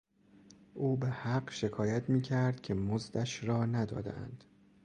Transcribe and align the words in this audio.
او 0.73 0.97
بهحق 0.97 1.49
شکایت 1.51 2.09
میکرد 2.09 2.61
که 2.61 2.73
مزدش 2.73 3.43
را 3.43 3.65
ندادهاند. 3.65 4.43